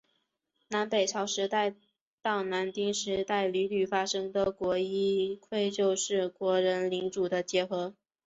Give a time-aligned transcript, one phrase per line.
[0.69, 1.75] 南北朝时代
[2.23, 7.93] 到室町时代屡屡发生的国一揆就是国人领主的结合。